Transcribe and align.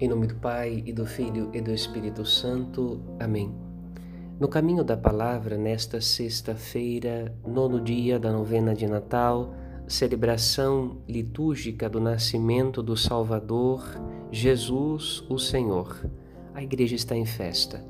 Em 0.00 0.06
nome 0.06 0.28
do 0.28 0.36
Pai 0.36 0.80
e 0.86 0.92
do 0.92 1.04
Filho 1.04 1.50
e 1.52 1.60
do 1.60 1.72
Espírito 1.72 2.24
Santo. 2.24 3.00
Amém. 3.18 3.52
No 4.38 4.46
caminho 4.46 4.84
da 4.84 4.96
palavra, 4.96 5.58
nesta 5.58 6.00
sexta-feira, 6.00 7.34
nono 7.44 7.80
dia 7.80 8.16
da 8.16 8.30
novena 8.30 8.76
de 8.76 8.86
Natal, 8.86 9.52
celebração 9.88 10.98
litúrgica 11.08 11.88
do 11.88 12.00
nascimento 12.00 12.80
do 12.80 12.96
Salvador, 12.96 13.82
Jesus, 14.30 15.24
o 15.28 15.36
Senhor. 15.36 16.08
A 16.54 16.62
igreja 16.62 16.94
está 16.94 17.16
em 17.16 17.26
festa. 17.26 17.84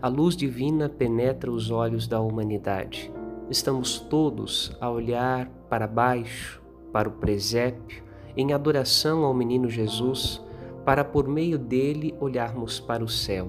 A 0.00 0.08
luz 0.08 0.34
divina 0.34 0.88
penetra 0.88 1.52
os 1.52 1.70
olhos 1.70 2.06
da 2.06 2.22
humanidade. 2.22 3.12
Estamos 3.50 4.00
todos 4.00 4.74
a 4.80 4.90
olhar 4.90 5.46
para 5.68 5.86
baixo, 5.86 6.62
para 6.90 7.06
o 7.06 7.12
presépio, 7.12 8.02
em 8.34 8.54
adoração 8.54 9.24
ao 9.24 9.34
menino 9.34 9.68
Jesus 9.68 10.42
para 10.90 11.04
por 11.04 11.28
meio 11.28 11.56
dele 11.56 12.16
olharmos 12.18 12.80
para 12.80 13.04
o 13.04 13.08
céu 13.08 13.48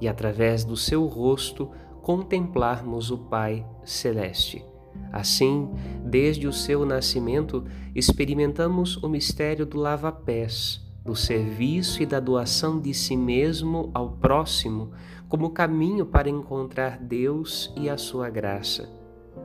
e 0.00 0.08
através 0.08 0.64
do 0.64 0.74
seu 0.74 1.04
rosto 1.04 1.70
contemplarmos 2.00 3.10
o 3.10 3.18
Pai 3.18 3.66
celeste. 3.84 4.64
Assim, 5.12 5.68
desde 6.02 6.46
o 6.46 6.52
seu 6.52 6.86
nascimento, 6.86 7.62
experimentamos 7.94 8.96
o 9.02 9.06
mistério 9.06 9.66
do 9.66 9.76
lava-pés, 9.76 10.80
do 11.04 11.14
serviço 11.14 12.02
e 12.02 12.06
da 12.06 12.20
doação 12.20 12.80
de 12.80 12.94
si 12.94 13.18
mesmo 13.18 13.90
ao 13.92 14.12
próximo 14.12 14.92
como 15.28 15.50
caminho 15.50 16.06
para 16.06 16.30
encontrar 16.30 16.98
Deus 16.98 17.70
e 17.76 17.90
a 17.90 17.98
sua 17.98 18.30
graça. 18.30 18.88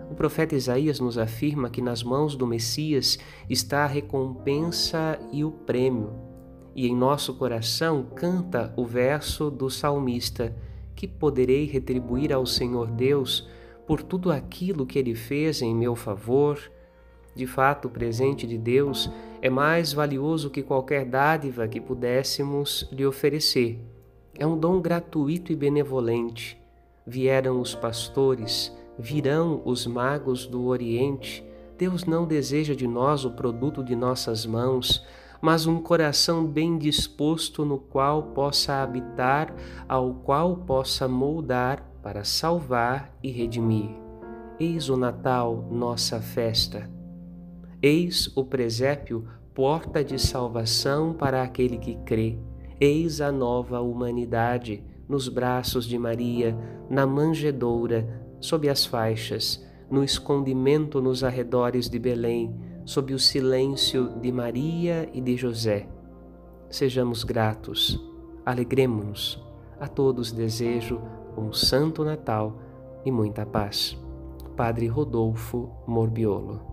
O 0.10 0.16
profeta 0.16 0.56
Isaías 0.56 0.98
nos 0.98 1.18
afirma 1.18 1.70
que 1.70 1.82
nas 1.82 2.04
mãos 2.04 2.38
do 2.38 2.48
Messias 2.48 3.20
está 3.50 3.84
a 3.84 3.88
recompensa 3.88 5.20
e 5.30 5.44
o 5.44 5.52
prêmio 5.52 6.32
e 6.76 6.88
em 6.88 6.96
nosso 6.96 7.36
coração 7.36 8.06
canta 8.16 8.74
o 8.76 8.86
verso 8.86 9.50
do 9.50 9.70
salmista: 9.70 10.56
Que 10.96 11.08
poderei 11.08 11.66
retribuir 11.66 12.34
ao 12.34 12.46
Senhor 12.46 12.88
Deus 12.90 13.48
por 13.86 14.02
tudo 14.02 14.32
aquilo 14.32 14.86
que 14.86 14.98
ele 14.98 15.16
fez 15.16 15.62
em 15.62 15.76
meu 15.76 15.96
favor? 15.96 16.60
De 17.36 17.48
fato, 17.48 17.88
o 17.88 17.92
presente 17.92 18.46
de 18.46 18.58
Deus 18.58 19.10
é 19.42 19.50
mais 19.50 19.92
valioso 19.92 20.50
que 20.50 20.62
qualquer 20.62 21.06
dádiva 21.06 21.68
que 21.68 21.82
pudéssemos 21.82 22.88
lhe 22.92 23.06
oferecer. 23.06 23.80
É 24.38 24.46
um 24.46 24.58
dom 24.58 24.80
gratuito 24.80 25.52
e 25.52 25.56
benevolente. 25.56 26.60
Vieram 27.06 27.60
os 27.60 27.76
pastores, 27.76 28.72
virão 28.98 29.62
os 29.66 29.86
magos 29.86 30.46
do 30.46 30.66
Oriente. 30.66 31.44
Deus 31.78 32.06
não 32.06 32.26
deseja 32.26 32.76
de 32.76 32.88
nós 32.88 33.26
o 33.26 33.32
produto 33.32 33.84
de 33.84 33.96
nossas 33.96 34.46
mãos, 34.46 35.06
mas 35.44 35.68
um 35.68 35.82
coração 35.82 36.48
bem 36.48 36.78
disposto 36.78 37.66
no 37.66 37.78
qual 37.78 38.24
possa 38.28 38.82
habitar, 38.82 39.54
ao 39.90 40.14
qual 40.14 40.56
possa 40.56 41.06
moldar 41.06 41.86
para 42.02 42.24
salvar 42.24 43.14
e 43.22 43.30
redimir. 43.30 43.90
Eis 44.58 44.88
o 44.88 44.96
Natal, 44.96 45.68
nossa 45.70 46.22
festa. 46.22 46.90
Eis 47.82 48.32
o 48.38 48.46
presépio, 48.46 49.28
porta 49.54 50.02
de 50.02 50.18
salvação 50.18 51.14
para 51.14 51.44
aquele 51.44 51.78
que 51.78 51.96
crê. 52.06 52.40
Eis 52.80 53.20
a 53.20 53.30
nova 53.30 53.82
humanidade 53.82 54.82
nos 55.10 55.28
braços 55.28 55.86
de 55.86 56.00
Maria, 56.00 56.58
na 56.90 57.06
manjedoura, 57.06 58.08
sob 58.40 58.70
as 58.70 58.86
faixas, 58.86 59.62
no 59.92 60.06
escondimento 60.06 61.02
nos 61.02 61.22
arredores 61.22 61.90
de 61.90 62.00
Belém 62.00 62.73
sob 62.86 63.14
o 63.14 63.20
silêncio 63.20 64.10
de 64.20 64.32
Maria 64.32 65.10
e 65.14 65.22
de 65.22 65.38
José. 65.38 65.88
Sejamos 66.70 67.24
gratos, 67.24 68.00
alegremos-nos. 68.46 69.42
A 69.80 69.88
todos 69.88 70.32
desejo 70.32 71.02
um 71.38 71.52
Santo 71.52 72.04
Natal 72.04 72.58
e 73.06 73.12
muita 73.12 73.46
paz. 73.46 73.98
Padre 74.56 74.88
Rodolfo 74.88 75.70
Morbiolo 75.88 76.73